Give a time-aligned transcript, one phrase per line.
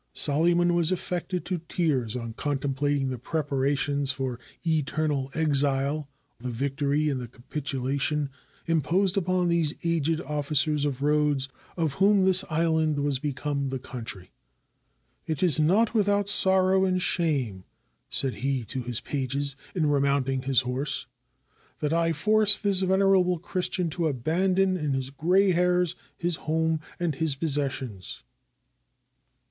[0.15, 6.49] Solyman was af fected to tears on contemplating the preparations for eternal exile which the
[6.49, 8.31] victory and the capitulation
[8.65, 13.77] im posed upon these aged oflScers of Rhodes, of whom this island was become the
[13.77, 14.31] country."
[15.27, 17.63] It is not without sorrow and shame,"
[18.09, 21.05] said he to his pages in remounting his horse,
[21.77, 27.13] "that I force this venerable Christian to abandon in his gray hairs his home and
[27.13, 28.23] his possessions."